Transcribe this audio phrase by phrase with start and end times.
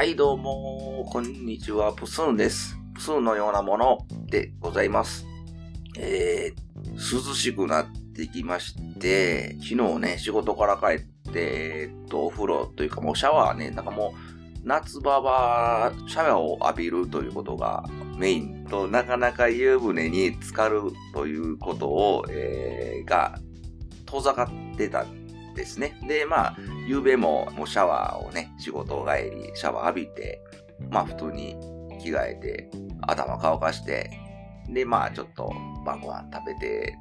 [0.00, 2.74] はい、どうも、こんにちは、プスーンです。
[2.94, 3.98] プスーンのようなもの
[4.30, 5.26] でございます。
[5.98, 7.86] えー、涼しくなっ
[8.16, 17.84] てきまして、昨日ね、仕事から帰って、えーっと、お風呂というかもうシャワーね、なんかもう、夏場はシャワーを浴びるということが
[18.16, 20.80] メインと、なかなか湯船に浸かる
[21.12, 23.38] ということを、えー、が、
[24.06, 25.19] 遠ざかってたん
[25.54, 25.98] ですね。
[26.06, 30.42] で、まあ、夕べももうシャワーをね、仕事帰り、シャワー浴びて、
[30.90, 31.56] まあ普通に
[32.02, 32.70] 着替えて、
[33.02, 34.10] 頭乾かして、
[34.68, 35.52] で、まあちょっと
[35.84, 36.96] 晩ご飯食べて、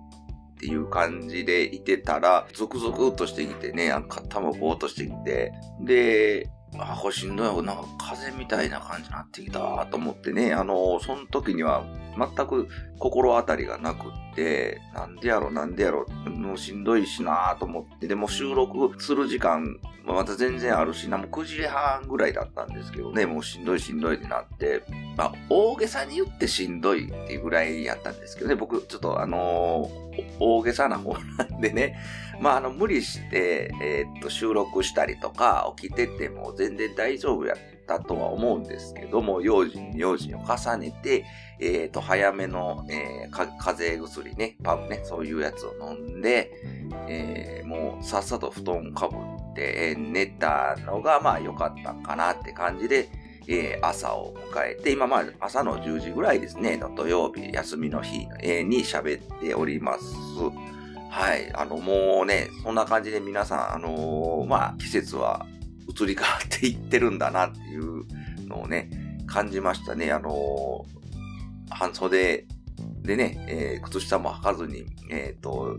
[0.54, 7.64] っていう感じでいてたら、ゾクゾクっとしてきてね、あの肩もぼーっとしてきて、で、あ、これしんどい。
[7.64, 11.86] なんか風みたいな感じになってきたと思ってね、あの、その時には
[12.20, 24.84] 全く心当たりがなくって、なんでやろ、なんでやろ、もうしんどいしなと思って、でも収録する時間、また全然あるしな、もう9時半ぐらいだったんですけどね、もうしんどいしんどいってなって、
[25.16, 31.98] まあ、大げさに言ってしんどいっていうぐらいやったんですけどね、僕、ちょっとあのー大げさな方なんでね、
[32.42, 41.26] まあ、あの、無理して、えーっと、収録したりとか、起きてても全然大丈夫やってたとは思うんですけども、用心用心を重ねて、
[41.60, 46.52] えーと、早めの、えーか風邪薬ね、パブね、そういうやつを飲んで、
[47.08, 53.10] えーもうさっさと布団かぶって、え寝たのが、まあ、良かったかなって感じで、
[53.48, 60.06] えー朝を迎えて、今まあ朝の10時ぐらいですね、の土曜日、休みの日、えーに喋っております。
[61.10, 61.52] はい。
[61.56, 65.48] あの、もうね、そんな感じで皆さん、あのーまあ、季節は
[65.90, 68.06] 移り変わっていってるんだなっていう
[68.48, 68.90] のをね、
[69.28, 70.12] 感じましたね。
[70.12, 71.00] あのー
[71.72, 72.48] 半袖
[73.04, 75.78] でね、えー靴下も履かずに、えっ、と、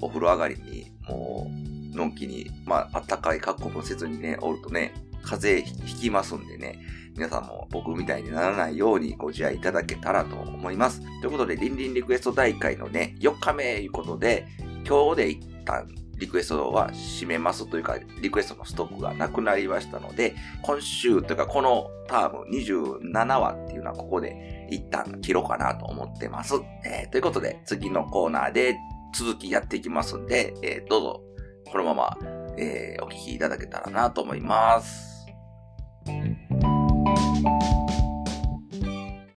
[0.00, 1.50] お風呂上がりに、も
[1.92, 6.78] う、のんきに、まあ、あったかい格好もせずにね、おるとね、風邪ひきますんでね、
[7.16, 11.00] 皆さんも僕みたいにならないようにご自愛いただけたらと思います。
[11.20, 14.46] ということで、リンリンリクエスト大会のね、4日目いうことで、
[14.86, 15.88] 今日で一旦
[16.18, 26.54] リクエストは締めますというか、リクエストのストックがなくなりましたので、今週というかこのターム27話っていうのはここで一旦切ろうかなと思ってます。
[26.84, 28.76] えーということで、次のコーナーで
[29.14, 31.20] 続きやっていきますんで、えーどうぞ
[31.70, 32.18] このまま、
[32.58, 35.26] えーお聞きいただけたらなと思います。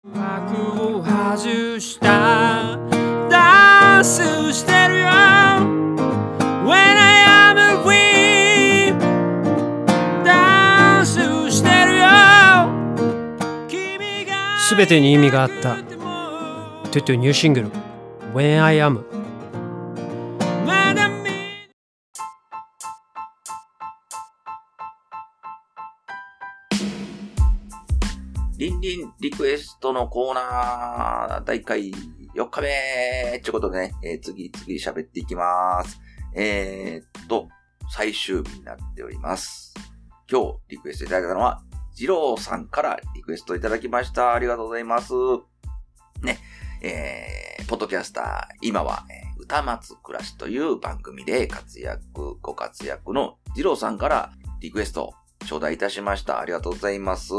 [0.03, 2.77] 幕を外した
[3.29, 4.21] ダンス
[4.53, 5.36] してるよ
[14.67, 17.71] すべてに意味があったトゥトゥニューシングル
[18.33, 19.01] When I Am
[28.57, 31.93] リンリンリクエストのコーナー、大会
[32.35, 34.65] 4日目ってことでね、えー次々
[34.99, 35.97] 喋っていきます。
[36.35, 37.47] えー、っと、
[37.89, 39.73] 最終日になっております。
[40.29, 41.63] 今日リクエストいただいたのは、
[41.97, 44.35] ジローさんからリクエストいただきました。
[44.35, 45.13] ありがとうございます。
[46.21, 46.37] ね、
[46.83, 49.03] えー、ポッドキャスター、今は、
[49.39, 55.15] 歌松暮らしという番組で活躍、ご活躍のジローさんからリクエスト
[55.47, 56.39] 頂戴いたしました。
[56.39, 57.33] ありがとうございます。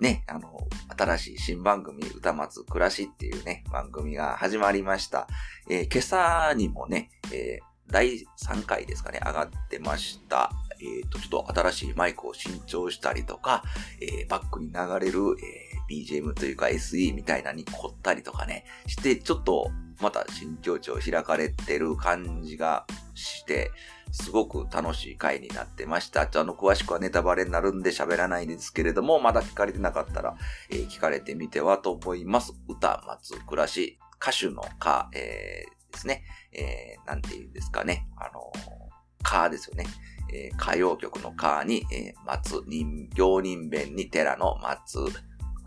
[0.00, 5.28] ね、あの、新しい新番組、歌松暮らしっていうね、番組が始まりました。
[5.68, 10.50] えー今朝にもね、えー第3回ですかね、上がってました。
[10.80, 13.62] えっ、と、ちょっと新しいマイクを新調したりとか、
[14.00, 19.70] えーバックに流れる、えー BGM というか SE みたいなに凝ったりとかね、して、ちょっと
[20.00, 23.70] また新境地を開かれてる感じがして、
[24.12, 26.22] すごく楽しい回になってました。
[26.22, 30.36] あの、詳しくはネタバレになるんで喋らないんですけれども、まだ聞かれてなかったら、
[30.70, 32.54] えー聞かれてみてはと思います。
[32.68, 36.24] 歌、松、暮らし、歌手の歌、えーですね。
[36.52, 38.08] えーなんて言うんですかね。
[38.16, 38.85] あのー、
[39.26, 39.86] カーですよね。
[40.32, 44.98] えー歌謡曲のカーに、えー松、人、行人弁に寺の松、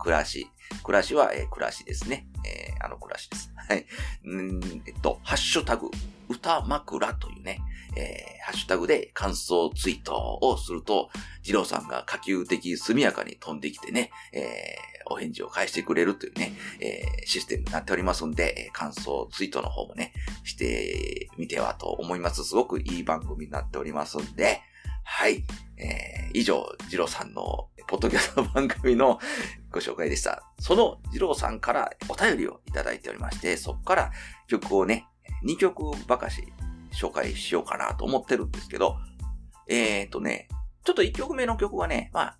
[0.02, 0.48] 暮らし。
[0.84, 2.26] 暮らしは、えー暮らしですね。
[2.46, 3.52] えーあの暮らしです。
[3.56, 3.86] はい。
[4.26, 5.90] んえっと、ハッシュタグ、
[6.28, 7.60] 歌枕というね、
[7.96, 11.10] えーハッシュタグで感想ツイートをすると、
[11.44, 20.12] 二郎さんが可及的速やかに飛んできてね、えーお返事を返してくれるというね、えーシステムになっておりますんで、え感想ツイートの方もね、
[20.44, 22.44] してみてはと思います。
[22.44, 24.60] すごくいい番組になっておりますんで、
[25.04, 25.44] はい。
[25.78, 29.18] えー以上、二郎さんのポッドキャスト番組の
[29.72, 30.44] ご紹介でした。
[30.60, 34.12] その二郎さんからお便りをいただいておりまして、そこから
[34.46, 35.08] 曲をね、
[35.44, 36.44] 2曲ばかし
[36.92, 38.96] 紹介しようかなと思ってるんですけど、
[39.68, 40.46] えーとね、
[40.84, 42.38] ちょっと1曲目の曲はね、まあ、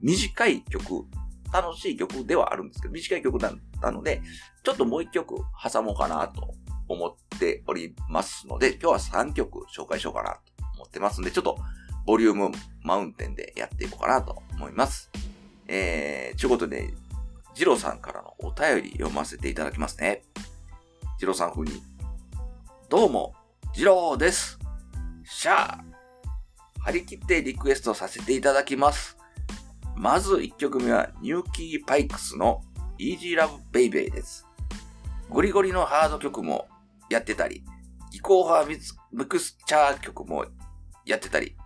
[0.00, 1.06] 短い曲、
[1.52, 4.22] 楽しい曲ではあるんですけど、短い曲だったので、
[4.62, 6.54] ちょっともう一曲挟もうかなと
[6.86, 10.38] 思っておりますので、今日は3曲紹介しようかなと
[10.76, 11.58] 思ってますんで、ちょっと
[12.06, 12.50] ボリューム
[12.82, 15.10] マウンテンでやっていこうかなと思います。
[15.66, 16.92] えー、ちゅうことで、
[17.54, 20.22] ジローさんからのお便り読ませていただきますね。
[21.18, 21.82] ジローさん風に。
[22.90, 23.34] どうも、
[23.72, 24.58] ジローです。
[25.24, 25.78] シャー。
[26.80, 29.16] 張り切ってリクエストさせていただきます。
[29.96, 32.60] まず1曲目は、ニューキーパイクスの
[32.98, 34.46] Easy Love Baby です。
[35.30, 36.68] ゴリゴリのハード曲も
[37.08, 37.64] やってたり、
[38.10, 38.68] 技巧派
[39.12, 40.44] ミクスチャー曲も
[41.06, 41.56] やってたり、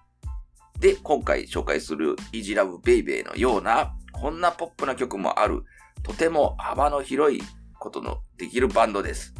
[0.80, 5.64] で、今回紹介する Easy Love Baby のような、こんなポップな曲もある、
[6.02, 7.42] とても幅の広い
[7.78, 9.34] ことのできるバンドです。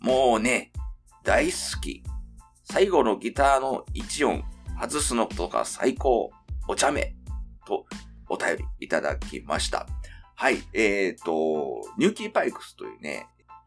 [0.00, 0.72] もうね、
[1.24, 2.02] 大好き。
[2.64, 4.44] 最後のギターの1音
[4.80, 6.30] 外すのとか最高、
[6.68, 7.14] お茶目
[7.66, 7.86] と
[8.28, 9.86] お便りいただきました。
[10.34, 13.26] はい、えっ、ー、と、ニューキーパイクスというね、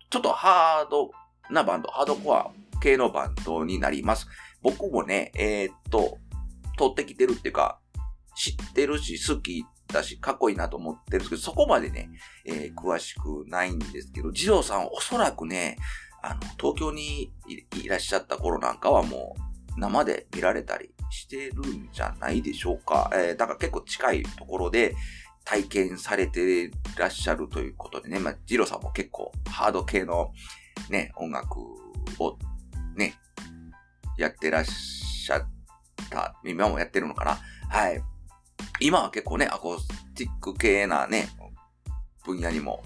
[0.10, 1.12] ちょっとハード
[1.50, 2.51] なバンド、ハードコア
[2.81, 4.27] 系のバンドになります。
[4.62, 6.18] 僕もね、えっ、ー、と、
[6.79, 7.81] 取ってきてるっていうか、
[8.37, 12.09] 知ってるし、好きだし、かっこいいなと思ってるんですけど、そこまでね、
[12.45, 15.77] えー、詳しくないんですけど、ジローさんおそらくね、
[16.23, 17.33] あの、東京に
[17.83, 19.35] いらっしゃった頃なんかはも
[19.75, 23.11] う、生で見られたりしてるんじゃないでしょうか。
[23.13, 24.95] えー、だから結構近いところで
[25.43, 30.31] 体験されてらっしゃるということでね、まあ、ジロさんも結構ハード系の
[30.89, 31.57] ね、音楽
[32.19, 32.37] を
[32.95, 33.15] ね、
[34.17, 35.58] やってらっしゃって
[36.10, 37.40] た、今もやってるのかな？
[37.69, 38.01] はい。
[38.80, 41.30] 今は結構ね、アコースティック系なね、
[42.25, 42.84] 分野にも、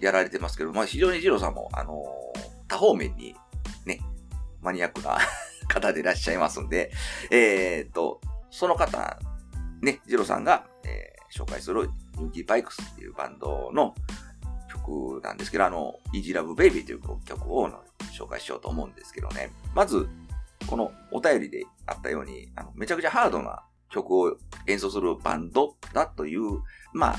[0.00, 3.34] やられてますけど、まあ非常にジローさんも、あのー、多方面に
[3.86, 4.00] ね、
[4.60, 5.18] マニアックな
[5.68, 6.90] 方でいらっしゃいますんで、
[7.30, 9.18] えー、っと、その方、
[9.80, 13.94] ね、ジローさんが、えー、紹介するニューキーパイクスっていうバンドの
[14.68, 17.68] 曲なんですけど、あの、Easy Love Baby という曲を
[18.12, 19.50] 紹介しようと思うんですけどね。
[19.74, 20.08] まず、
[20.72, 26.62] このお便りであったように、あのめちゃくちゃハードな曲を演奏するバンドだという、
[26.94, 27.16] まあ、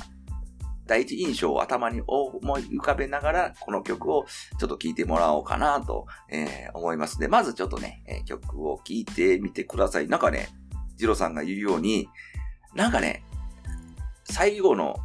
[0.88, 4.26] 第一印象を頭に思い浮かべながら、この曲を
[4.60, 10.08] ちょっと聴いてもらおうかなと、えー、思いますで、まずちょっとね、え、曲を聴いてみてください。
[10.08, 10.50] なんかね、
[10.96, 12.10] ジロさんが言うように、
[12.74, 13.24] なんかね、
[14.24, 14.96] 最後の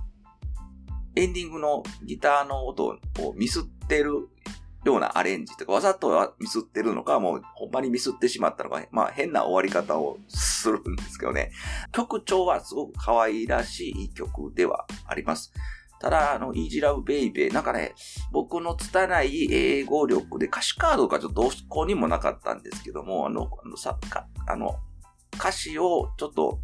[1.16, 2.96] エンディングのギターの音を
[3.34, 4.30] ミスってる
[4.88, 11.52] ようなアレンジとか、わざとミスってるのか、もうほんまにミスってしまったのか、まあ変な終わり方をするんですけどね。
[11.92, 15.52] 曲調はすごく可愛らしい曲ではあります。
[16.00, 17.94] ただ、あの、イージラブベイベー、なんかね、
[18.30, 24.76] 僕の拙い英語力で歌詞カードがちょっとどこにもなかったんですけども、あの、あのさかあの
[25.34, 26.60] 歌詞をちょっと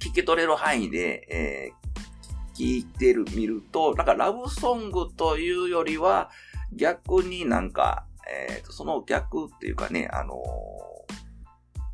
[0.00, 6.30] 聞き取れる範囲で、えー、聞いてる、見ると、なんかラブソングというよりは、
[6.72, 8.06] 逆になんか、
[8.48, 10.38] えっ、ー、と、その逆っていうかね、あのー、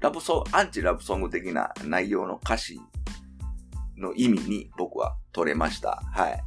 [0.01, 2.81] ラブソング、アンチラブソング的な内容の歌詞
[3.97, 6.03] の意味に僕は取れました。
[6.13, 6.43] はい。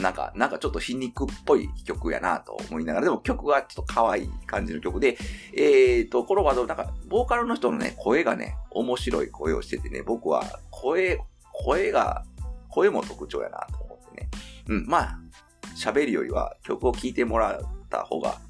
[0.00, 5.16] なんか、なんかちょっと皮肉っぽい曲やなと思いながら、でも曲はちょっと可愛い感じの曲で、
[5.54, 11.18] えっ、ー、と、このバンド、なんか、ボーカルの人のね、声がね、面白い声をしててね、僕は声、
[11.52, 12.24] 声が、
[12.68, 14.28] 声も特徴やなと思ってね。
[14.68, 15.18] うん、まあ、
[15.76, 18.40] 喋るよりは曲を聴いてもらった方が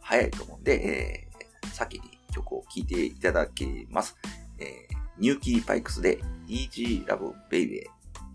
[0.00, 4.16] 早いと思うんで、えー、先に曲を聴いていただきます。
[4.58, 4.66] えー、
[5.18, 7.82] ニューキーパイクスで Easy Love Baby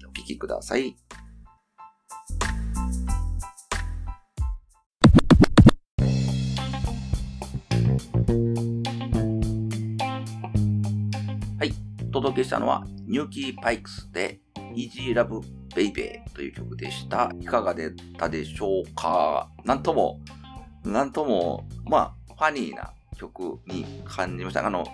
[0.06, 0.98] お聴きください。
[11.58, 11.74] はい。
[12.10, 14.40] お届けしたのは、ニューキーパイクスで
[14.76, 15.42] Easy Love
[15.76, 17.32] Baby という曲でした。
[17.40, 19.50] いかがでったでしょうか？
[19.66, 20.20] なんとも、
[20.84, 24.66] なんとも、まあ、ファニーな曲に感じました。
[24.66, 24.86] あの、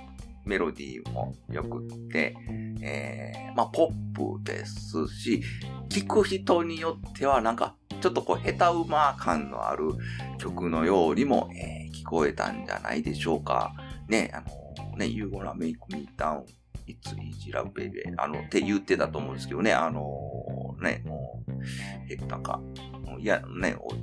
[0.46, 2.36] メロディーも良くって、
[2.82, 5.41] えー、まあ、ポップですし、
[5.89, 9.91] 聴く人によってはなんか、ちょっとこう、下手馬感のある
[10.38, 13.74] 曲のようにも、えー、聞こえたんじゃないでしょうか。
[14.08, 16.44] ね、あの、ね、You gonna make me down
[16.88, 21.51] It's easy love baby あの、って言ってたと思うんですけどね、あのね、もう、
[22.10, 22.62] え、なんか、
[23.20, 23.94] いや、ね、こ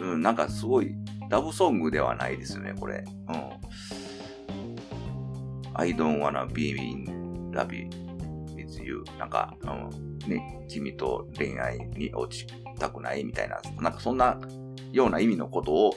[0.00, 0.94] う、うん、なんかすごい、
[1.28, 3.04] ラブソングではないですよね、これ。
[3.06, 3.34] うん。
[5.74, 7.68] I don't wanna be in love
[8.56, 9.04] with you.
[9.18, 12.46] なんか、うん、ね、君と恋愛に落ち
[12.78, 14.38] たくないみたいな、なんかそんな
[14.92, 15.94] ような意味のことを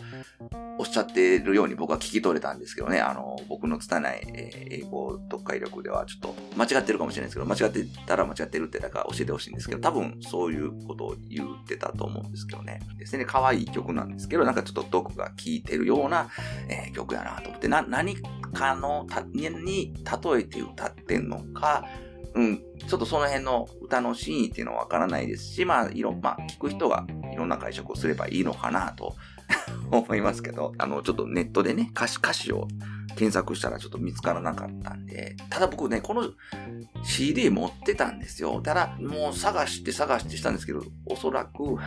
[0.78, 12.80] おっしゃっているように僕は聞き取れたんですけどね、あの、僕の拙い、え英語読解力ではちょっと間違ってるかもしれないですけど、間違ってたら間違ってるってだから教えてほしいんですけど、多分そういうことを言ってたと思うんですけどね。
[12.98, 16.30] ですね、可愛い曲なんですけど、なんかちょっと毒が効いてるような、
[16.68, 18.18] えー曲やなと思って、な、何
[18.54, 21.86] かのたに例えて歌ってんのか、
[22.34, 29.16] うん、ちょっとその辺の歌の真意っていうのはわからないですし、まあ、いろ、まあ、聞く人がいろんな解釈をすればいいのかなと
[29.92, 32.68] 思いますけど、あの、ちょっとネットでね、歌詞、歌詞を
[33.16, 36.30] 検索したらちょっと見つからなかったんで、ただ僕ね、この
[37.04, 38.62] CD 持ってたんですよ。
[38.62, 41.78] ただ、もう探して探してしたんですけど、おそらく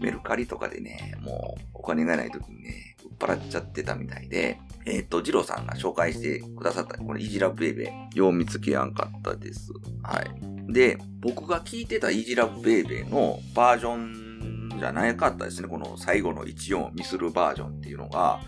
[0.00, 9.72] メルカリとかでね、もうお金がない時にね、売っ払っちゃってたみたいで、えっ、と、ジローさんが紹介してくださった、このイジラブベイベー、よう見つけやんかったです。
[10.02, 10.72] はい。
[10.72, 15.68] で、僕が聞いてたイジラブベイベーのバージョンじゃなかったですね。
[15.68, 18.40] この最後の1音ミスるバージョンっていうのが、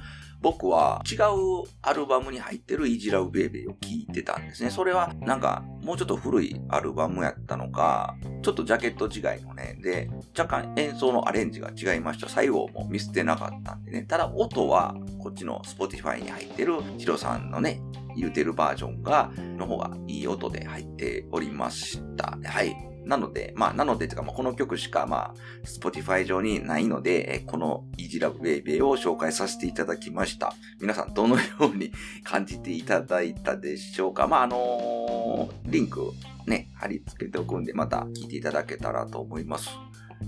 [0.45, 4.69] 僕は違うアルバムに入ってるイジラブベイベーを聴いてたんですね。
[4.69, 12.29] それはなんかもうちょっと古いアルバムやったのか、ちょっとジャケット違いのね、で、若干演奏のアレンジが違いました。
[12.29, 14.03] 最後も見捨てなかったんでね。
[14.03, 17.81] ただ音はこっちの Spotify に入ってるヒロさんのね、
[18.15, 22.39] 言うてるバージョンが、の方がいい音で入っておりました。
[22.45, 22.94] はい。
[23.05, 25.35] なので、まあ、なので、てか、まあ、この曲しか、まあ、
[25.65, 30.55] Spotify 上にないので、この Easy Love Baby を紹介させていただきました。
[30.81, 31.93] 皆さん、どのように
[32.25, 36.13] 感じていただいたでしょうかまあ、あのーリンク、
[36.47, 39.71] ね、貼り付けておくんで、また聞いていただけたらと思います。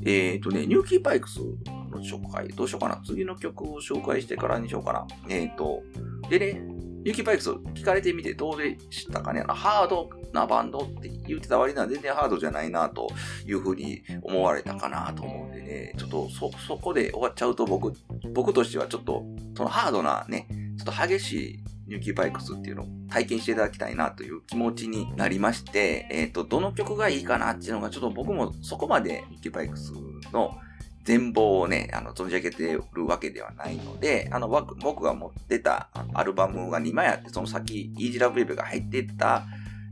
[0.05, 3.01] えっ、ー、とね、ニューキーパイクスの紹介、どうしようかな。
[3.05, 5.07] 次の曲を紹介してからにしようかな。
[5.29, 5.83] えっ、ー、と、
[6.29, 6.76] でね、
[7.07, 13.07] ニューキーパイクス聞かれてみてどうでしたかね、ハードなバンドって言ってた割には全然ハードじゃないなと
[13.47, 17.93] いうふうに思われたかなと思うんでね、ちょっとそ、そこで終わっちゃうと僕、
[18.35, 19.25] 僕としてはちょっと、
[19.57, 29.93] そのハードなね、ちょっと激しいニューキーパイクスっていうのを体験していただきたいなという気持ちになりまして、えっ、と、どの曲がいいかなっていうのがちょっと僕もそこまでニューキーパイクス
[30.33, 30.59] の
[31.07, 39.45] 全貌をね、あの、存じ上げてるわけではないので、あの、僕僕が持ってたアルバムが2枚あって、その先、イージーラブレベルが入ってた、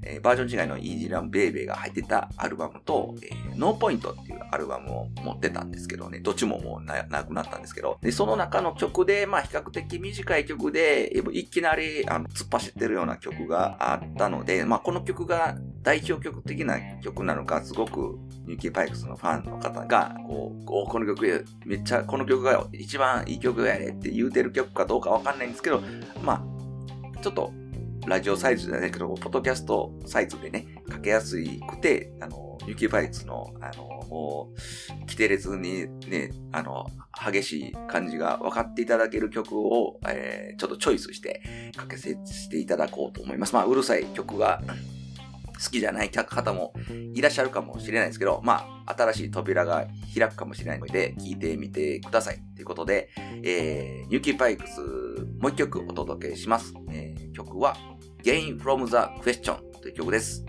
[0.07, 25.83] えーバージョン違いのイージーラブベイベーが入ってたアルバムと、えーノーポイントっていうアルバムを持ってたんですけどね、どっちももうななくなったんですけど、で、その中の曲で、まあ、比較的短い曲で、いきなり、あの、突っ走ってるような曲があったので、まあ、この曲が代表曲的な曲なのか、すごくニューキーパイクスのファンの方が、こう、おこの曲、めっちゃ、この曲が一番いい曲やれって言うてる曲かどうかわかんないんですけど、
[26.23, 26.45] ま
[27.15, 27.53] あ、ちょっと、
[28.07, 36.87] ラジオサイズじゃないけど、ポッドキャストサイズでね、かけやすくて、あの、ニューキーパイクの、あの、もう、規定列にね、あの、
[37.33, 41.43] 激しい感じが分かっていただける曲を、えーちょっとチョイスして、
[41.77, 43.55] かけさせていただこうと思います。
[43.55, 44.63] まあ、うるさい曲が
[45.63, 46.73] 好きじゃない方も
[47.15, 52.41] いらっしゃるかもしれないですけど、まあ、新しい扉が開くかもしれないので、聞いてみてください。
[52.55, 53.11] ということで、
[53.43, 54.81] えー、ニューキーパイクス、
[55.41, 56.73] もう一曲お届けします。
[56.91, 57.77] えー曲は、
[58.25, 60.43] Gain from the Question という曲です。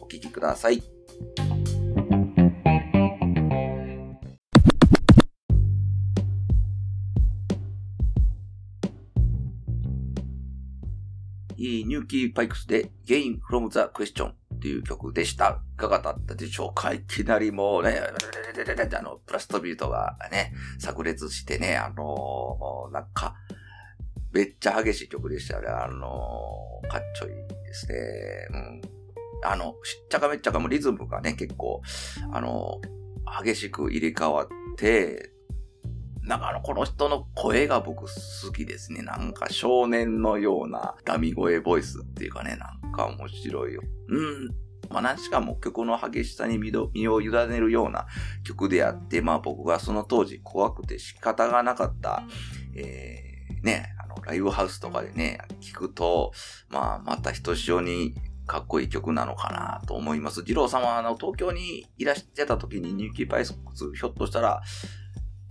[0.00, 0.82] お聴きください。
[11.56, 15.62] いいニューキーパイクスで Gain from the Question っていう曲でした。
[15.74, 16.92] いかがだったでしょうか？
[16.92, 18.00] いきなりもうね、
[18.98, 23.36] あの、プラストビートがね、炸裂してね、あのーなんか、
[24.32, 25.68] めっちゃ激しい曲でしたね。
[25.68, 27.96] あのーかっちょいいですね。
[28.50, 28.80] うん。
[29.44, 31.82] あの、しっちゃかめっちゃかもリズムがね、結構、
[32.32, 33.00] あのー
[33.44, 35.30] 激しく入れ替わって、
[36.22, 39.02] なんかあの、この人の声が僕好きですね。
[39.02, 43.82] なんか少年のようなダミ声ボイスっていうかね、なんか面白いよ。
[44.08, 44.48] うん。
[44.90, 48.06] まあ、何しかも曲の激しさに身を委ねるような
[48.44, 52.24] 曲であって、まあ僕がその当時怖くて仕方がなかった、
[52.74, 53.94] えー、ね、
[54.30, 56.32] ライブハウスとかでね、聞くと、
[56.68, 58.14] まあまたひとしおに
[58.46, 60.44] かっこいい曲なのかなと思います。
[60.46, 64.62] 二郎さんはあの、東京にいらっしてた時にニューキーパイソックスひょっとしたら、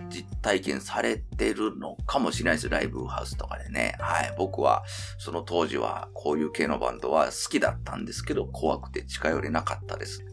[0.09, 2.69] 実体験されてるのかもしれないです。
[2.69, 3.97] ライブハウスとかでね。
[3.99, 4.33] はい。
[4.37, 4.83] 僕は、
[5.17, 10.23] その当時は、こういう系のバンドは好きだったんですけど、怖くて近寄れなかったです。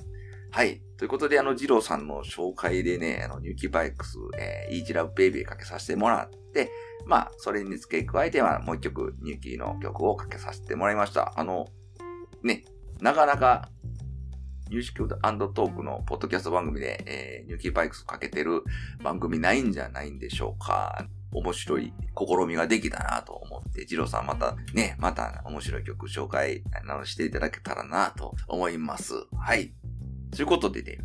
[0.53, 0.81] はい。
[0.97, 6.39] ということで、あの、ジローさんの紹介でね、あの、ニューキーパイクス、えー、イージラブベイビーかけさせてもらって、
[7.07, 11.33] まあ、それに付け加えては、もう一曲、ニューキーの曲をかけさせてもらいました。
[11.37, 11.67] あの、
[12.43, 12.65] ね、
[13.01, 13.69] なかなか、
[14.69, 18.65] ミュージックトークのポッドキャスト番組で、えー、ニューキーパイクスかけてる
[19.03, 21.07] 番組ないんじゃないんでしょうか。
[21.33, 26.63] 面白い試みができたなと思って、ジローさんまたね、また面白い曲紹介
[27.05, 29.15] していただけたらなと思います。
[29.39, 29.73] はい。
[30.35, 30.99] ということでね、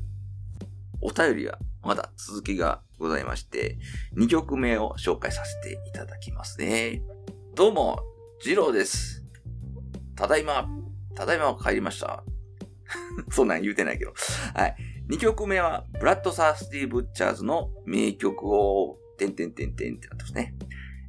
[1.03, 3.79] お便りはまだ続きがございまして、
[4.17, 7.01] 2曲目を紹介させていただきますね。
[7.55, 7.99] どうも、
[8.43, 9.23] ジローです。
[10.15, 10.69] ただいま、
[11.15, 12.23] ただいま帰りました。
[13.31, 14.13] そんなん言うてないけど。
[14.53, 14.75] はい。
[15.09, 20.53] 2曲目は、ブラッド・サースティ・ブッチャーズの名曲を、てんてんてんてんってなってますね。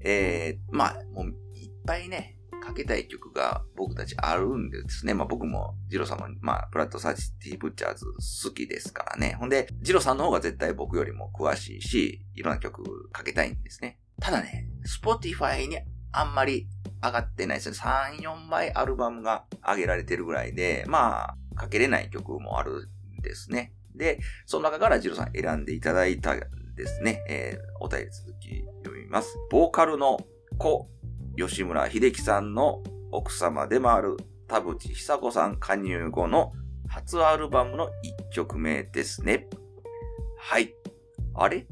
[0.01, 5.15] えー、まあ、もう、いっぱいね、かけたい曲が僕たちあるんですね。
[5.15, 9.37] まあ僕もジロさんの、まあ、 bloodthirsty butchers 好きですからね。
[9.39, 13.99] ほんで、ジロさんの方が絶対僕よりも詳しいし、いろんな曲かけたいんですね。
[14.21, 15.79] ただね、 Spotify に
[16.13, 16.69] あんまり
[17.03, 17.77] 上がってないですね。
[17.77, 22.89] 3、4枚アルバムが上げられてるぐらいで、まあ、かけれない曲もある
[23.19, 23.73] んですね。
[23.97, 29.37] で、その中からジロさん選んでいただいたですね、えー、お便り続き読みます。
[29.51, 30.19] ボーカルの
[30.59, 30.89] 子、
[31.37, 34.17] 吉村秀樹さんの奥様でもある
[34.49, 36.53] 田淵久子さん加入後の
[36.89, 37.91] 初アルバムの1
[38.33, 39.49] 曲目ですね。
[40.39, 40.75] はい。
[41.35, 41.67] あれ？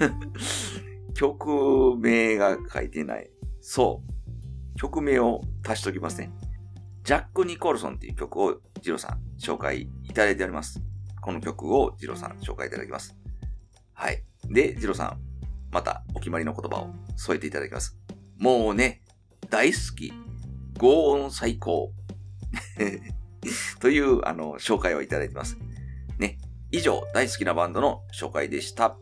[1.14, 3.30] 曲名が書いてない。
[3.60, 4.02] そ
[4.74, 4.78] う。
[4.78, 6.32] 曲名を足しときますね。
[7.02, 10.80] ジャック・ニコルソンっていう曲をジロさん紹介いただいております。
[11.20, 13.16] この曲をジロさん紹介いただきます。
[13.92, 14.24] はい。
[14.48, 15.20] で、ジロさん、
[15.70, 17.98] またお決まりの言葉を添えていただきます。
[18.38, 19.02] もうね、
[19.48, 20.12] 大好き、
[20.78, 21.92] 合音最高。
[23.80, 25.56] という、あの、紹介をいただいてます。
[26.18, 26.38] ね。
[26.70, 28.96] 以上、大好きなバンドの紹介でした。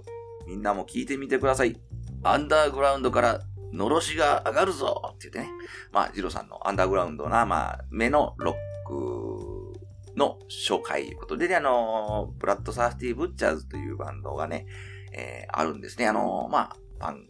[0.47, 1.81] みんなも聞いてみてください。
[2.23, 3.41] アンダーグラウンドから
[3.73, 5.59] のろしが上がるぞって言ってね。
[5.93, 8.55] まあ、ジロさんのアンダーグラウンドな、まあ、目のロッ
[8.87, 14.67] クの紹介ということで、ね、あの、ブラッド・サーティー・ブッチャーズというバンドがね、
[15.13, 16.07] えー、あるんですね。
[16.07, 17.27] あの、まあ、パン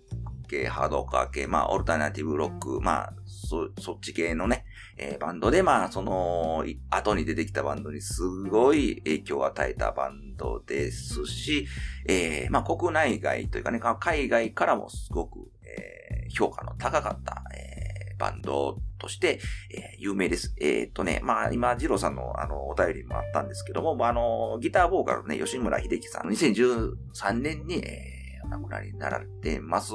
[0.46, 4.64] 系、ハードカー系、まあ、オルタナティブロック、まあ、そ、そっち系のね、
[4.96, 11.66] えー、バンドで、まあ、その、後に出てきたバンドにすごい影響を与えたバンドですし、
[12.06, 19.40] えー、まあ、国内外というかね、海外からもすごく、えー、評価の高かった、えー、バンドとして、
[19.70, 20.54] えー、有名です。
[20.60, 28.13] えっ、とね、まあ、今、ジローさんの、あの、お便りもあったんですけども、あの、ギターボーカルね、吉村秀樹さん、2013年に、えー、
[28.44, 29.94] お亡くなりになられてます。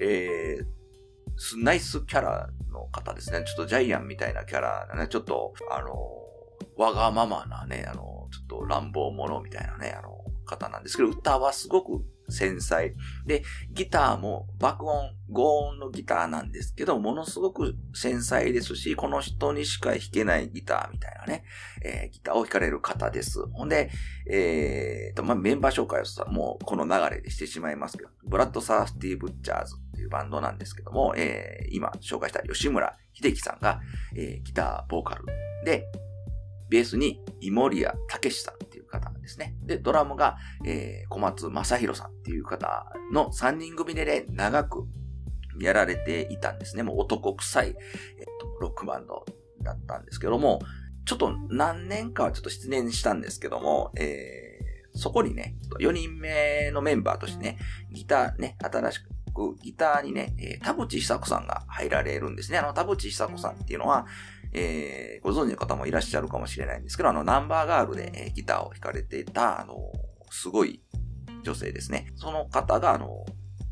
[0.00, 3.44] えー、ナイスキャラの方ですね。
[3.44, 5.94] ちょっとジャイアンみたいなキャラ、ね、ちょっと、あの、
[6.76, 8.02] わがままなね、あの、
[8.32, 12.94] ちょっと乱暴者みたいなね、あの、方なんですけど、歌はすごく繊細。
[13.26, 21.44] で、ギターも爆音、合音のギターなんですけど、ものすごく繊細ですし、この人にしか弾けないギターみたいなね、
[21.82, 23.44] えー、ギターを弾かれる方です。
[23.52, 23.90] ほんで、
[24.30, 33.80] えーと、まあ、メンバー紹介をさ、もうこの流れでしてしまいますけど、ブラッド・サースティー・ブッチャーズっていうバンドなんですけども、えー、今紹介した吉村秀樹さんが、
[34.16, 35.24] えー、ギター、ボーカル
[35.64, 35.86] で、
[36.70, 38.58] ベースにイモリア・タケシさん
[39.00, 39.54] 方ですね。
[39.62, 44.86] で、ドラムが、えー、小松正宏さんっていう方の3人組でね、長く
[45.60, 46.82] やられていたんですね。
[46.82, 47.74] もう男臭い、えっ
[48.40, 49.24] と、ロックバンド
[49.62, 50.60] だったんですけども、
[51.06, 57.58] ちょっと何年かはちょっと失念したんですけども、えー、そこにね、4人目のメンバーとしてね、
[57.92, 62.58] ギターね、新しくギターにね、田淵久子さんが入られるんですね。
[62.58, 64.06] あの、田淵久子さんっていうのは、
[64.54, 69.76] えー、ご存知の方もいらっしゃるかもしれないんですけど、あの、ナンバーガールで、えー、ギターを弾かれていた、あの、
[70.30, 70.82] すごい
[71.42, 72.12] 女性ですね。
[72.16, 73.24] その方が、あの、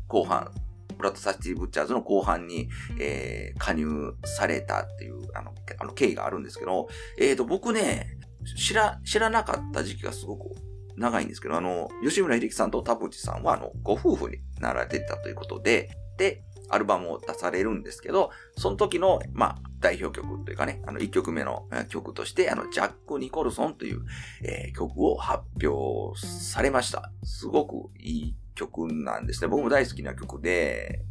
[0.07, 0.51] 後半、
[0.97, 2.69] ブラッド・サチティ・ブッチャーズの後半に、
[2.99, 8.17] えー、加入されたっていう、あの、あの経緯があるんですけど、えっ、ー、と、僕ね、
[8.57, 10.55] 知ら、知らなかった時期がすごく
[10.97, 24.01] 長いんですけど、あの、吉村秀樹さんと田淵さんは、あの、ご夫婦になられてたということで、で、アルバムを出されるんですけど、その時の、まあ、代表曲というかね、あの、1曲目の曲として、あの、ジャック・ニコルソンという、
[24.43, 27.11] えー、曲を発表されました。
[27.23, 29.47] すごくいい曲なんですね。
[29.47, 31.01] 僕も大好きな曲で、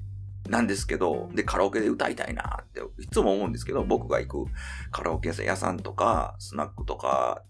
[0.48, 4.50] なんですけど、で、カラオケで歌いたいなっていつも思うんですけど、僕が行く
[4.90, 7.42] カラオケ屋さんとか、スナックとか、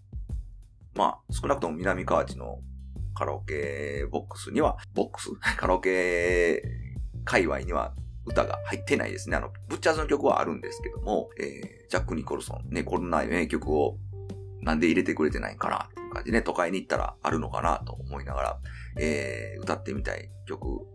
[0.95, 2.59] まあ、少なくとも南河内の
[3.15, 5.29] カラオケボックスには、ボックス？
[5.57, 6.61] カラオケ
[7.25, 7.93] 界隈には
[8.25, 9.37] 歌が入ってないですね。
[9.37, 13.97] あの、ブッチャーズの曲はあるんですけども、えー、ジャック・ニコルソン、ね、こんな名曲を
[14.61, 18.59] なんで入れてくれてないかなっていう感じで、ね、都会に行ったらあるのかなと思いながら、
[18.97, 20.87] えー、歌ってみたい曲、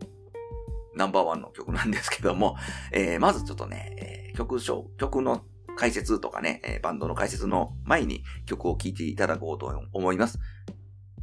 [0.95, 2.57] ナンバーワンの曲なんですけども、
[2.93, 4.59] えー、まずちょっとね、えー、曲
[4.97, 5.45] 曲の
[5.77, 10.39] 解説とかね、えーバンドの解説の前に曲を聴いていただこうと思います。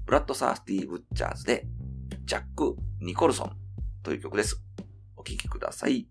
[0.06, 1.68] ブラッド・サースティ・ブッチャーズで、
[2.26, 3.58] ジャック・ニコルソン
[4.04, 4.64] という曲です。
[5.26, 6.06] お聴きください。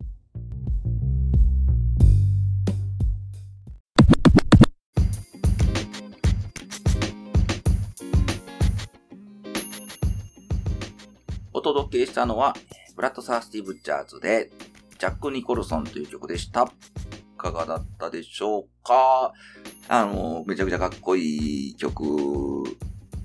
[11.52, 12.54] お届けしたのは、
[12.96, 14.50] ブラッド・サースティ・ブッチャーズで、
[14.98, 16.64] ジャック・ニコルソンという曲でした。
[16.64, 16.66] い
[17.38, 19.32] かがだったでしょうか？
[19.88, 22.64] あの、めちゃくちゃかっこいい曲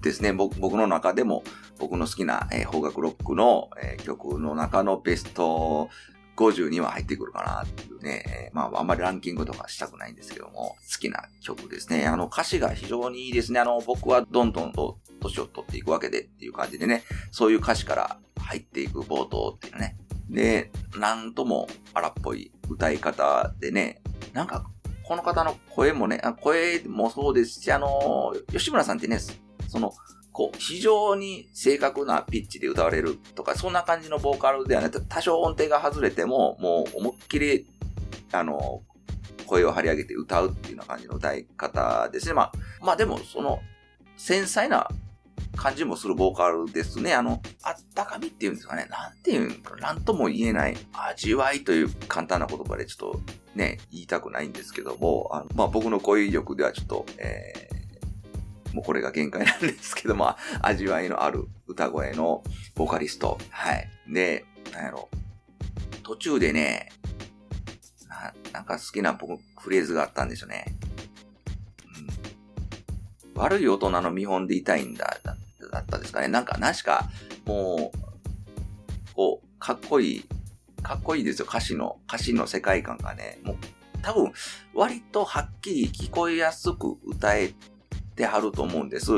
[0.01, 0.33] ですね。
[0.33, 1.43] 僕の中でも、
[1.77, 5.89] 僕の好きな、えー邦楽ロックの、えー曲の中のベスト
[6.35, 8.23] 50には入ってくるかなっていうね。
[8.27, 12.07] えーまあ、あんまりランキングとかしたくないんですけども、好きな曲ですね。
[12.07, 13.59] あの、歌詞が非常にいいですね。
[13.59, 19.97] あの、僕はどんどんと年を取っていくわけでっていう感じでね、そういう歌詞から入っていく冒頭っていうね。
[20.29, 24.01] で、なんとも荒っぽい歌い方でね、
[24.33, 24.65] なんか、
[25.03, 29.19] この方の声もね、声もそうですし、あの、吉村さんってね、
[29.69, 29.93] その、
[30.31, 37.67] こう、非常に正確なピッチで歌われるとか、そんな感じのボーカルではなく、多少音程が外れても、もう思いっきり、
[38.31, 38.81] あの、
[39.45, 42.33] 声を張り上げて歌うっていうような感じの歌い方ですね。
[42.33, 42.51] まあ、
[42.81, 43.59] まあでも、その、
[44.17, 44.87] 繊細な
[45.55, 47.13] 感じもするボーカルですね。
[47.13, 48.87] あの、あったかみっていうんですかね。
[48.89, 53.21] なんていうんか、なんとも言えない味わいという簡単な言葉でちょっと
[53.55, 57.88] ね、言いたくないんですけども、あのまあ僕の声力ではちょっと、えー
[58.73, 62.43] もうこれが限界なんですけども、味わいのある歌声の
[62.75, 63.37] ボーカリスト。
[63.49, 63.89] はい。
[64.07, 65.09] で、なんやろ。
[66.03, 66.91] 途中でね、
[68.07, 70.65] ななんか好きな僕フレーズがあったんですよね。
[73.35, 76.27] うん、悪い大人の見本でいたいんだ、だったですかね。
[76.27, 77.09] なんか、なしか、
[77.45, 77.97] もう、
[79.13, 80.25] こう、かっこいい、
[80.81, 83.39] かっこいいですよ、歌詞の、歌詞の世界観がね。
[83.43, 83.57] もう、
[84.01, 84.31] 多分、
[84.73, 87.53] 割とはっきり聞こえやすく歌え
[88.19, 89.11] てはると思うんです。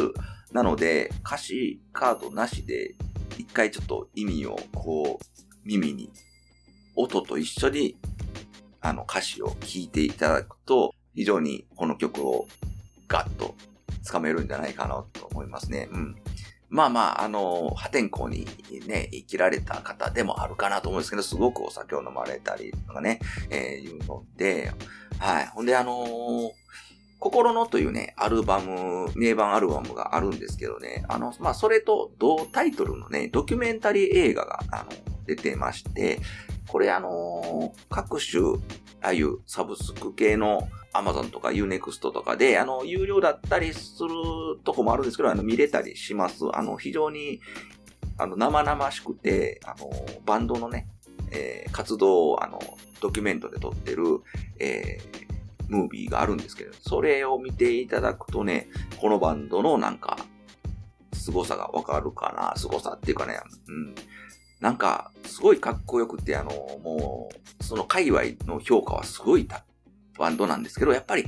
[0.51, 2.93] なので、歌詞カードなしで、
[3.37, 5.25] 一回ちょっと意味を、こう、
[5.65, 6.11] 耳に、
[6.95, 7.97] 音と一緒に、
[8.79, 12.47] あの、歌詞を聴いていただくと、非常にこの曲を
[13.07, 13.55] ガッと
[14.03, 15.89] つかめるんじゃないかなと思いますね。
[15.91, 16.15] うん。
[16.69, 18.45] まあまあ、あの、破天荒に
[18.85, 24.71] ね、生きられた方でもあるかなと思うんですけど、すごくお酒を飲まれたりとかね、えーいうので、
[25.17, 25.47] はい。
[25.47, 26.51] ほんで、あのー
[27.21, 34.89] 心のというね、アルバム、名盤アルバムがあるんですけどね、あの、まあ、それと同タイトルのね、ドキュメンタリー映画が、あの、
[35.27, 36.19] 出てまして、
[36.67, 38.57] これあのー各種、
[39.03, 44.09] ああいうサブスク系の Amazon とか Unext とかで、あの、有料だったりする
[44.63, 46.45] とこもあるんですけど、あの、見れたりします。
[46.53, 47.39] あの、非常に、
[48.17, 49.91] あの、生々しくて、あの、
[50.25, 50.87] バンドのね、
[51.29, 52.59] えー活動を、あの、
[52.99, 54.21] ドキュメントで撮ってる、
[54.59, 55.30] えー
[55.71, 58.67] ムービーがあるんですけど、それを見ていただくとね、
[58.99, 60.17] このバンドのなんか、
[61.13, 62.53] 凄さがわかるかな。
[62.57, 63.95] 凄さっていうかね、うん。
[64.59, 66.51] なんか、すごいかっこよくて、あの、
[66.83, 67.29] も
[67.59, 69.47] う、その界隈の評価はすごい
[70.19, 71.25] バンドなんですけど、やっぱり、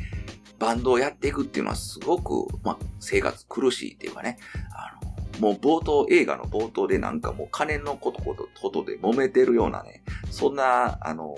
[0.60, 4.38] バンドをやっていくっていうのはすごく、まあ、生活苦しいっていうかね、
[4.76, 4.98] あ
[5.40, 11.36] の、もう冒頭、映画の冒頭でなんかもう金のことことことで揉めてるようなね、そんな、あの、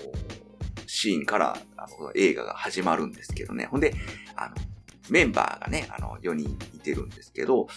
[0.86, 3.66] シーンから、あの、映画が始まるんですけどね。
[3.66, 3.94] ほんで、
[4.36, 4.54] あの、
[5.10, 7.68] メンバーがね、あの、4人いてるんですけど、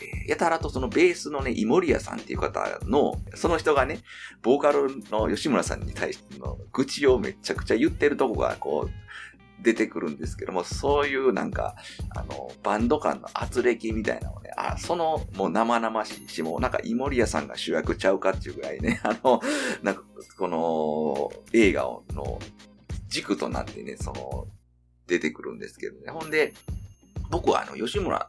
[0.00, 4.00] えーやたらとそのベースのね、イモリアさんっていう方の、その人がね、
[4.42, 8.90] ボーカルの吉村さんに対しての愚痴をめちゃくちゃ言ってるとこが、こう、
[9.60, 11.76] 出てくるんですけども、そういうなんか、
[12.14, 19.40] あの、バンド間の圧力みたいなのをね、あ、その、もう生々しいし、もうなんかイモリアさんが主役ちゃうかっていうぐらいね、 あの、
[19.82, 20.02] なんか、
[20.38, 22.38] この、映画の
[23.08, 24.46] 軸となってね、その、
[25.06, 26.10] 出てくるんですけどね。
[26.10, 26.54] ほんで、
[27.30, 28.28] 僕はあの、吉村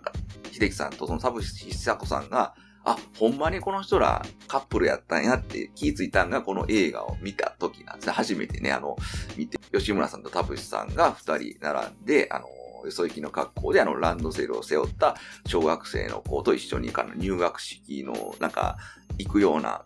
[0.51, 8.13] 秀樹さんとそのサブ久子さんが、あ、ほんまにこの人らカップルやったんやって気づいたんがこの映画を見た時なんですね。
[8.13, 8.95] 初めてね、あの、
[9.35, 12.45] 見て、吉村さんと田淵さんが二人並んで、あの、
[12.85, 15.15] よそ行きの格好であのランドセルを背負った
[15.47, 18.77] 小学生の子と一緒にあの入学式のなんか
[19.17, 19.83] 行くような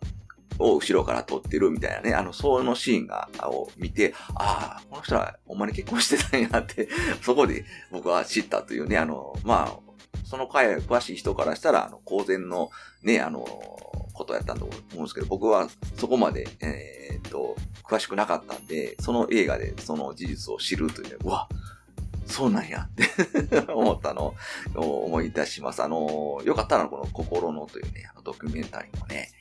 [0.60, 6.90] を後ろから撮ってるみたいなね、あの、そのシーンが、を見て、ああ、この人はほんまに結婚してたんやって、
[7.22, 9.89] そこで僕は知ったというね、あの、まあ、
[10.30, 12.70] その回詳しい人からしたら、あの、公然の
[13.02, 13.40] ね、あの、
[14.14, 21.50] ことやったと思うんですけど、僕はそこまで、えーっと、詳しくなかったんで、その映画でその事実を知るというね、うわ、
[22.28, 24.36] そうなんやって 思ったの
[24.76, 25.82] を思い出します。
[25.82, 29.32] あの、よかったらこの心のというね、あのドキュメンタリーもね、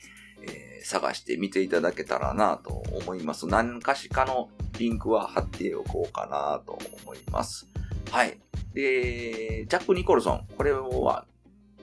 [0.49, 3.45] えー探して見ていただけたらなと思います。
[3.47, 7.67] 何かしかのリンクは貼っておこうかなと思います。
[8.11, 8.39] はい。
[8.73, 10.47] で、ジャック・ニコルソン。
[10.57, 11.25] これは、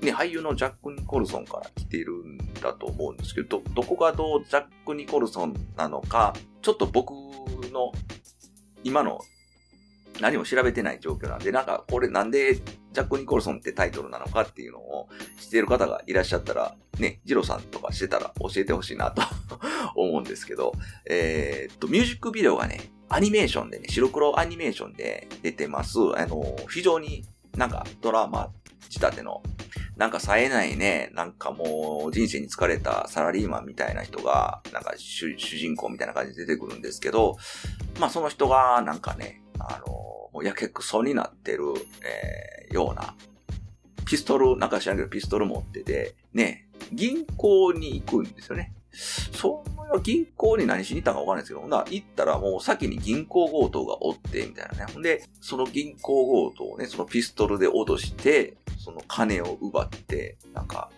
[0.01, 7.11] ね、俳優のジャック・ニコルソンから来てるんだと思うんですけど、ど、どこがどうジャック・ニコルソンなのか、ちょっと僕
[7.73, 7.93] の
[8.83, 9.21] 今の
[10.21, 12.61] 何も調べてない状況なんで、なんかこれなんで
[12.97, 19.21] ジャック・ニコルソンってタイトルなのかっていうのを知っている方がいらっしゃったら、ね、ジロさんとかしてたら教えてほしいなと
[19.95, 20.73] 思うんですけど、
[21.05, 25.99] えーっと、ミュージックビデオがね、アニメーションでね、白黒アニメーションで出てます。
[26.17, 28.51] あの、非常になんかドラマ
[28.89, 29.43] 仕立ての、
[29.99, 37.37] なんか冴えないね、なんかもう人生に疲れたサラリーマンみたいな人が、なんか主人公みたいな感じで出てくるんですけど、
[38.01, 41.65] まあその人がなんかね、あの、やけくそになってる、
[42.03, 43.15] えーような、
[44.05, 48.73] ピストル、なんか知らんけどピストル持ってて、ね、銀行に行くんですよね。
[49.33, 54.93] その銀行に何しに行ったかわかんないですけど、ほな行ったらもう先に銀行強盗がおって、みたいなね。
[54.93, 60.91] ほんで、その銀行強盗をね、そのピストルで脅して、その金を奪って、なんか、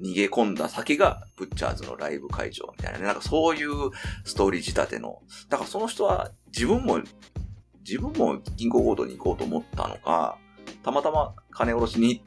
[0.00, 3.04] 逃げ込んだ先がブッチャーズのライブ会場みたいなね。
[3.04, 3.90] なんかそういう
[4.24, 5.22] ストーリー仕立ての。
[5.48, 7.00] だからその人は自分も、
[7.86, 10.38] 自分も銀行強盗に行こうと思ったのか、
[10.82, 12.22] たまたま金下ろしに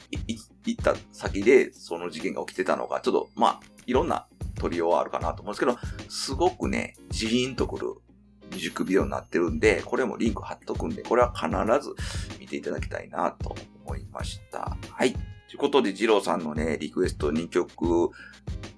[0.66, 5.78] 行った先でその事件が起きてたのか、ちょっとまあ、いろんな取りようはあるかなと思うんですけど、
[6.10, 7.88] すごくね、ジーンとくる
[8.50, 11.50] ミュージックビデオになってるんで、これもリンク貼っとくんで、これは必
[11.84, 11.96] ず
[12.40, 14.78] 見ていただきたいなと思いました。
[14.92, 15.14] はい。
[15.14, 15.20] と
[15.54, 18.10] いうことで、二郎さんのね、リクエスト2曲、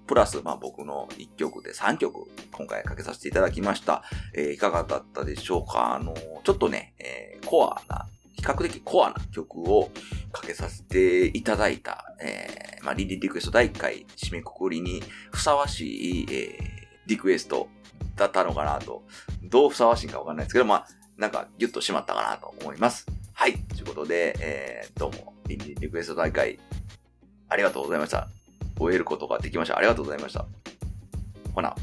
[0.09, 4.03] プラス、まあ僕の1曲で3曲、今回かけさせていただきました。
[4.33, 5.93] えーいかがだったでしょうか？
[5.93, 9.91] あの、ちょっとね、えーコアな、比較的コアな曲を
[10.31, 17.69] かけさせていただいた、えーまあリリリクエスト第1回締めくくりにふさわしい、えーリクエスト
[18.15, 19.03] だったのかなと、
[19.43, 23.05] どうふさわしいかわかんないですけど、まあ、なんかギュッとしまったかなと思います。
[23.33, 23.53] はい。
[23.59, 26.59] ということで、えー、どうも、リンリリクエスト大会、
[27.47, 28.27] ありがとうございました。
[28.79, 29.77] 終えることができました。
[29.77, 30.45] ありがとうございました。
[31.53, 31.75] ほな。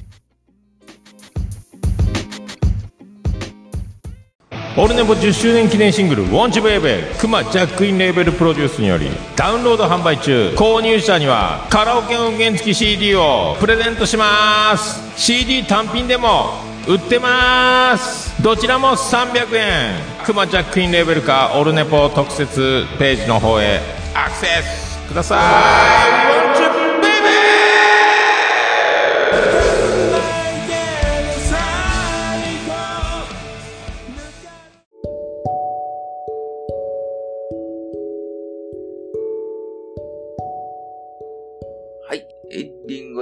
[4.79, 16.51] オルネポ10周年記念シングル「ウォンチベイベー」クマジャックインレーベルプロデュースによりダウンロード販売中購入者にはカラオケ音源付き CD をプレゼントします CD 単品でも
[16.87, 19.95] 売ってますどちらも300円
[20.27, 23.81] クマジャックインレーベルかオルネポ特設ページの方へ
[24.15, 26.36] アクセスくださいウォンチベイベはい。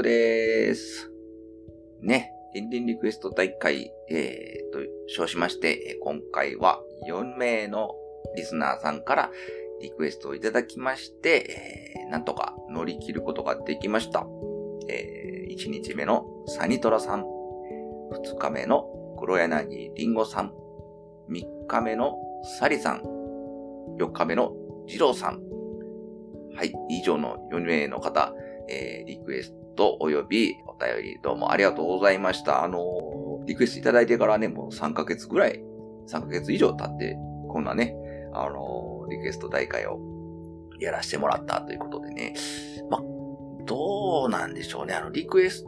[0.04, 1.10] です。
[2.02, 2.30] ね。
[2.54, 7.90] エンディングリクエスト第1回、えー、と、称しまして、今回は4名の
[8.36, 9.30] リスナーさんから
[9.80, 14.26] リクエストをいただきまして、えーなんとか乗り切ることができました。
[14.88, 17.24] え1日目のサニトラさん、
[18.12, 18.86] 2日目の
[19.18, 20.52] 黒柳りんごさん、
[21.30, 22.18] 3日目の
[22.60, 23.02] サリさん、
[23.98, 24.52] 4日目の
[24.86, 25.40] ジローさん。
[26.54, 28.34] はい、以上の4名の方、
[28.68, 32.64] えーリクエストトおよびお便りどうもありがとうございました。
[32.64, 35.62] あのーリクエストいただいてからね、もう3ヶ月ぐらい、
[36.08, 37.94] 3ヶ月以上経って、こんなね、
[38.32, 39.98] あのーリクエスト大会を
[40.80, 42.34] やらせてもらったということでね、
[42.88, 43.00] ま、
[43.66, 44.94] どうなんでしょうね。
[44.94, 45.64] あの、リクエス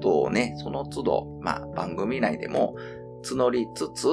[0.00, 2.76] トをね、その都度、まあ、番組内でも
[3.24, 4.06] 募りつつ、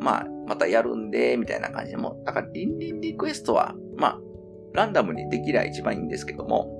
[0.00, 4.20] まあ、またやるんで、みたいな感じでも、だから、リンリンリクエストは、まあ、
[4.72, 6.70] ランダムにできりゃ一番いいんですけども、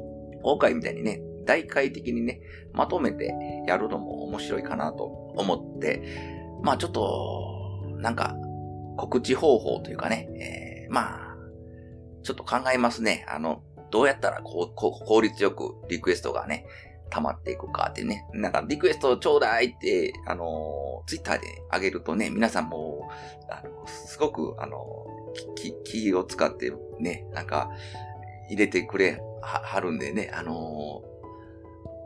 [0.43, 2.41] 今回みたいにね、大回的にね、
[2.73, 3.35] まとめて
[3.67, 6.03] やるのも面白いかなと思って、
[6.63, 8.37] まあちょっと、なんか、
[8.97, 10.29] 告知方法というかね、
[10.87, 11.37] えーまあ、
[12.23, 13.25] ちょっと考えますね。
[13.29, 16.67] あの、どうやったらこうこう効率よくリクエストがね、
[17.11, 18.27] 溜まっていくかってね。
[18.33, 23.09] なんか、リクエストちょうだいって、あの、ツイッターで上げるとね、皆さんも、
[23.49, 24.79] あの、すごく、あの、
[25.55, 27.71] きき気を使ってね、なんか、
[28.49, 31.03] 入れてくれははるんでね、あの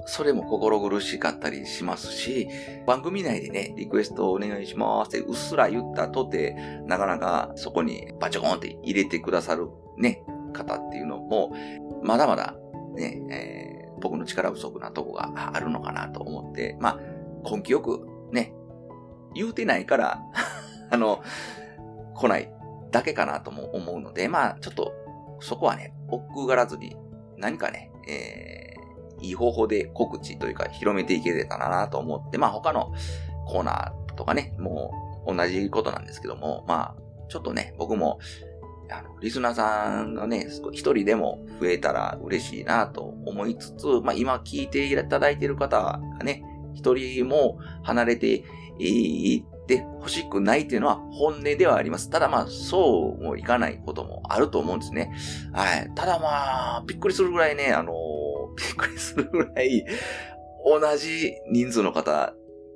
[0.06, 2.48] それも心苦しかったりしますし、
[2.86, 6.54] 番組内でね、リクエストお願いしますってうっすら言ったとて、
[6.86, 11.52] なかなかそこにバチョコンって入れてくださるね、方っていうのも、
[12.02, 12.56] まだまだ
[12.94, 17.00] ね、えー僕の力不足なとこがあるのかなと思って、まあ、
[17.48, 18.54] 根気よくね、
[19.34, 20.22] 言うてないから、
[20.90, 21.22] あの、
[22.14, 22.50] 来ない
[22.90, 24.92] だけかなとも思うので、まあ、ちょっと、
[25.40, 26.96] そこはね、奥がらずに、
[27.36, 28.69] 何かね、えー
[29.22, 32.92] いい方法で告知というか広めていけれたらなと思って、まあ他の
[33.46, 38.18] コーナーとかね、もう同じことなんですけども、まあ、ちょっとね、僕も、
[38.90, 46.42] あの、リスナーさんがね、一人でも増えたら嬉しいなと思いつつ、まあ今聞いていただいている方がね、
[46.74, 48.44] 一人も離れて
[48.78, 52.11] いって欲しくないっていうのは本音ではあります。
[52.11, 55.12] ただまあ、そうもいかないこともあると思うんですね。
[55.52, 55.90] はい。
[55.94, 57.92] ただまあ、びっくりするぐらいね、あの、
[58.56, 59.84] びっくりするぐらい、
[60.64, 62.34] 同じ人数の方、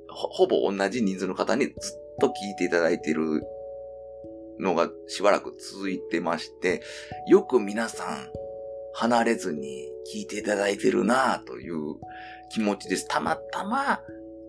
[0.09, 1.73] ほほぼ同じ人数の方にずっ
[2.19, 3.43] と聞いていただいている
[4.59, 6.81] のがしばらく続いてまして、
[7.27, 8.29] よく皆さん
[8.93, 11.95] 離れずに聞いていただいてるなという
[12.51, 13.07] 気持ちです。
[13.07, 13.99] たまたま、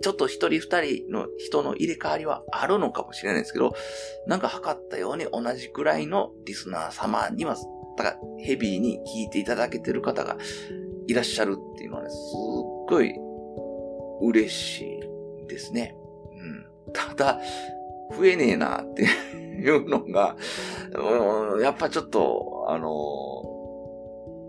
[0.02, 3.74] ちょっと一人二人の人の入れ替わりはあるのかもしれないですけど、
[4.26, 7.56] なんか測ったように同じくらいのリスナー様には、
[7.96, 10.36] だからヘビーに聞いていただけてる方が
[11.06, 12.18] いらっしゃるっていうのはね、すっ
[12.88, 13.14] ごい
[14.22, 15.00] 嬉し
[15.44, 15.96] いですね。
[16.86, 16.92] うん。
[16.92, 17.40] ただ、
[18.16, 20.36] 増えねえなっていうのが、
[20.94, 23.42] うん、やっぱちょっと、あの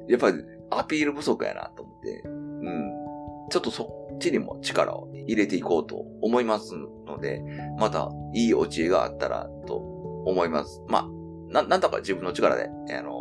[0.09, 2.91] やっぱりアピール不足やなと思って、うん。
[3.49, 7.41] ちょっとそっちにも力を入れていこうと思いますので、
[7.77, 10.81] またいいお知恵があったらと思います。
[10.87, 11.07] まあ、
[11.51, 13.16] な、なんとか自分の力で、あの、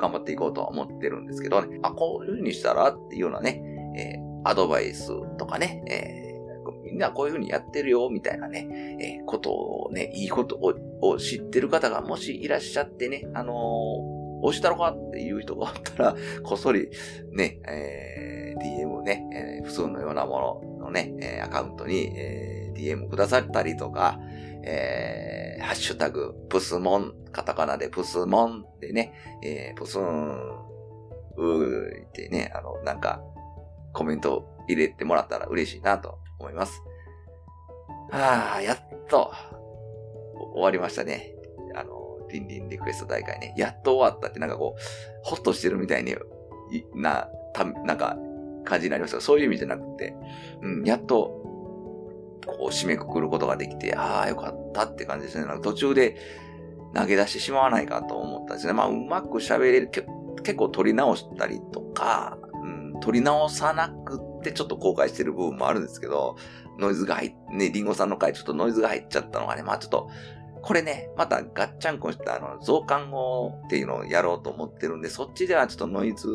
[0.00, 1.78] 頑張っていこうとは思ってるんですけどね。
[1.82, 3.62] あ、こういう風にしたらっていうようなね、
[3.96, 8.66] えー、アドバイスとかね、えー、みんなこういう風にやってるよ、みたいなね、
[9.00, 10.58] えー、ことをね、いいこと
[11.02, 13.56] を知ってる方がもしいらっしゃってね、あのー、
[14.42, 16.88] 押したろかっていう人があったら、 こっそり
[17.32, 24.18] ね、えー、DM ね、えー、普通のようなもののね、え、アカウントに、えー、DM くださったりとか、
[24.64, 30.70] えー、ハッシュタグ、プスモン、カタカナでプスモンでね、えー、プスーン、
[31.36, 33.22] うーってね、あの、なんか、
[33.92, 36.82] コメント入れてもらったら嬉しいなと思います。
[38.10, 39.32] はあ、やっと、
[40.54, 41.34] 終わりましたね。
[41.74, 43.54] あの、リンリンリクエスト大会ね。
[43.56, 44.80] やっと終わったってなんかこう、
[45.22, 46.14] ほっとしてるみたいに、
[46.94, 48.16] な、た、なんか、
[48.64, 50.14] 感じになりましたそういう意味じゃなくて、
[50.62, 51.59] うん、やっと、
[52.46, 55.46] こう、締めくくることができて、ああ、よかったって感じですね。
[55.46, 56.16] なんか途中で
[56.94, 58.72] 投げ出してしまわないかと思ったんですね。
[58.72, 60.06] まあ、うまく喋れる、結
[60.56, 66.36] 構取り直したりとか、うん、取り直さなくってちょっと後悔してる部分もあるんですけど、
[66.78, 70.10] ノイズが入っ、ね、リンゴさんの回ちょっとノイズが入っちゃったのがね、まあちょっと、
[70.62, 76.28] これね、またガッチャンコしたあの増刊語っていうのをやろうと思ってるんで、そっちではちょっとノイズ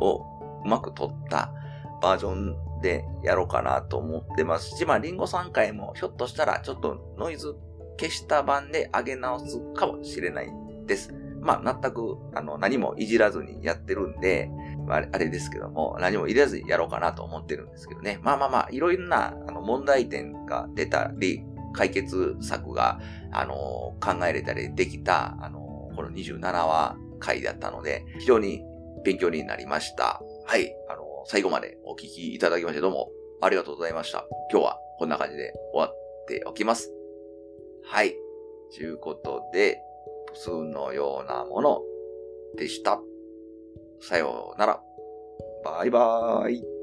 [0.00, 0.22] を
[0.64, 1.52] うまく取った
[2.00, 7.56] バージョンでやろうかなと思ってますし、まあリンゴ3回もひょっとしたらちょっとノイズ
[7.98, 10.48] 消した版で上げ直すかもしれない
[10.86, 11.12] です。
[11.40, 14.50] まあ全くあの何もいじらずにやってるんで、
[14.86, 18.20] まあ、あれですけども、何も入れずにやろうかなと思ってるんですけどね。
[18.22, 21.42] まあまあまあ、いろいろなあの問題点が出たり、
[21.72, 23.00] 解決策が、
[23.32, 25.60] あの、考えれたりできた、あの、
[25.96, 28.62] この27話回だったので、非常に
[29.04, 30.20] 勉強になりました。
[30.46, 30.72] はい。
[30.88, 33.10] あの、最後までお聞きいただきましてどうも
[33.40, 34.26] ありがとうございました。
[34.50, 36.92] 今日はこんな感じで終わっておきます。
[37.84, 38.14] はい。
[38.74, 39.78] ということで、
[40.32, 41.82] 普通のようなもの
[42.56, 43.00] でした。
[44.00, 44.80] さようなら。
[45.64, 46.73] バイバーイ。